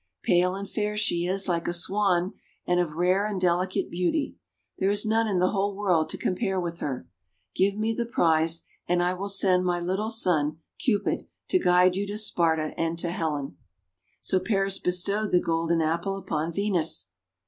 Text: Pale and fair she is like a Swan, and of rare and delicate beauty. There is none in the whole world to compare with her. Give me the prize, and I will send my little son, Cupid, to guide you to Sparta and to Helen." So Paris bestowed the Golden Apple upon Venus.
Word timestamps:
Pale 0.23 0.55
and 0.55 0.67
fair 0.67 0.97
she 0.97 1.27
is 1.27 1.47
like 1.47 1.67
a 1.67 1.73
Swan, 1.75 2.33
and 2.65 2.79
of 2.79 2.95
rare 2.95 3.27
and 3.27 3.39
delicate 3.39 3.91
beauty. 3.91 4.35
There 4.79 4.89
is 4.89 5.05
none 5.05 5.27
in 5.27 5.37
the 5.37 5.51
whole 5.51 5.75
world 5.77 6.09
to 6.09 6.17
compare 6.17 6.59
with 6.59 6.79
her. 6.79 7.07
Give 7.53 7.77
me 7.77 7.93
the 7.93 8.07
prize, 8.07 8.63
and 8.87 9.03
I 9.03 9.13
will 9.13 9.29
send 9.29 9.63
my 9.63 9.79
little 9.79 10.09
son, 10.09 10.57
Cupid, 10.79 11.27
to 11.49 11.59
guide 11.59 11.95
you 11.95 12.07
to 12.07 12.17
Sparta 12.17 12.73
and 12.79 12.97
to 12.97 13.11
Helen." 13.11 13.57
So 14.21 14.39
Paris 14.39 14.79
bestowed 14.79 15.31
the 15.31 15.39
Golden 15.39 15.83
Apple 15.83 16.17
upon 16.17 16.51
Venus. 16.51 17.11